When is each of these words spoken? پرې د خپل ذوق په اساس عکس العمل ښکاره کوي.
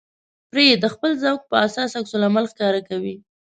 پرې 0.51 0.67
د 0.83 0.85
خپل 0.93 1.11
ذوق 1.23 1.39
په 1.49 1.55
اساس 1.65 1.91
عکس 1.99 2.11
العمل 2.17 2.45
ښکاره 2.51 2.81
کوي. 2.89 3.15